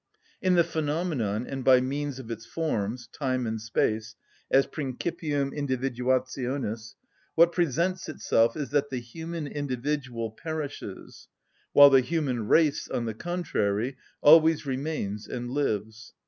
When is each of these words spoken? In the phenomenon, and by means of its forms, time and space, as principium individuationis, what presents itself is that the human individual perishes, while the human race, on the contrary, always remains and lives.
In 0.41 0.55
the 0.55 0.63
phenomenon, 0.63 1.45
and 1.45 1.63
by 1.63 1.79
means 1.79 2.17
of 2.17 2.31
its 2.31 2.43
forms, 2.43 3.05
time 3.13 3.45
and 3.45 3.61
space, 3.61 4.15
as 4.49 4.65
principium 4.65 5.51
individuationis, 5.55 6.95
what 7.35 7.51
presents 7.51 8.09
itself 8.09 8.57
is 8.57 8.71
that 8.71 8.89
the 8.89 8.97
human 8.99 9.45
individual 9.45 10.31
perishes, 10.31 11.27
while 11.73 11.91
the 11.91 12.01
human 12.01 12.47
race, 12.47 12.87
on 12.89 13.05
the 13.05 13.13
contrary, 13.13 13.95
always 14.23 14.65
remains 14.65 15.27
and 15.27 15.51
lives. 15.51 16.15